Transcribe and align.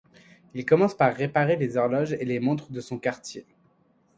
Il 0.55 0.65
commence 0.65 0.95
par 0.95 1.15
réparer 1.15 1.57
les 1.57 1.77
horloges 1.77 2.13
et 2.13 2.25
les 2.25 2.39
montres 2.39 2.71
de 2.71 2.81
son 2.81 2.97
quartier. 2.97 3.45